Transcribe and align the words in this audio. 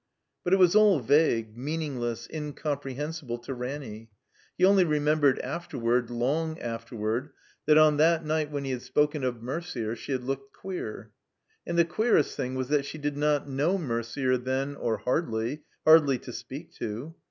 But 0.43 0.53
it 0.53 0.55
was 0.57 0.75
all 0.75 0.99
vague, 0.99 1.55
meaningless, 1.55 2.27
incompre 2.33 2.95
hensible 2.95 3.37
to 3.43 3.53
Ranny. 3.53 4.09
He 4.57 4.65
only 4.65 4.83
remembered 4.83 5.37
after 5.41 5.77
ward, 5.77 6.09
long 6.09 6.59
afterward, 6.59 7.29
that 7.67 7.77
on 7.77 7.97
that 7.97 8.25
night 8.25 8.49
when 8.49 8.65
he 8.65 8.71
had 8.71 8.81
spoken 8.81 9.23
of 9.23 9.43
Mercier 9.43 9.95
she 9.95 10.11
had 10.11 10.23
"looked 10.23 10.53
queer." 10.55 11.11
And 11.67 11.77
the 11.77 11.85
queerest 11.85 12.35
thing 12.35 12.55
was 12.55 12.69
that 12.69 12.85
she 12.85 12.97
did 12.97 13.15
not 13.15 13.47
know 13.47 13.77
Mercier 13.77 14.37
then, 14.37 14.75
or 14.75 14.97
hardly; 14.97 15.65
hardly 15.85 16.17
to 16.17 16.33
speak 16.33 16.73
to. 16.77 17.13